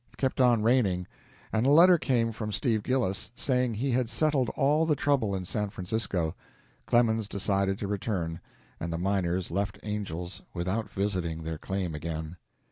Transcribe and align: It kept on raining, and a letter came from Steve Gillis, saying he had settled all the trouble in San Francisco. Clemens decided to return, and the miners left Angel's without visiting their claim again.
It 0.11 0.17
kept 0.17 0.41
on 0.41 0.63
raining, 0.63 1.05
and 1.53 1.63
a 1.63 1.69
letter 1.69 1.99
came 1.99 2.31
from 2.31 2.51
Steve 2.51 2.81
Gillis, 2.81 3.29
saying 3.35 3.75
he 3.75 3.91
had 3.91 4.09
settled 4.09 4.49
all 4.55 4.83
the 4.83 4.95
trouble 4.95 5.35
in 5.35 5.45
San 5.45 5.69
Francisco. 5.69 6.33
Clemens 6.87 7.27
decided 7.27 7.77
to 7.77 7.87
return, 7.87 8.39
and 8.79 8.91
the 8.91 8.97
miners 8.97 9.51
left 9.51 9.77
Angel's 9.83 10.41
without 10.55 10.89
visiting 10.89 11.43
their 11.43 11.59
claim 11.59 11.93
again. 11.93 12.37